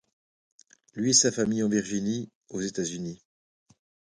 Lui 0.95 1.11
et 1.11 1.13
sa 1.13 1.31
famille 1.31 1.61
en 1.61 1.69
Virginie, 1.69 2.31
aux 2.49 2.61
États-Unis. 2.61 3.21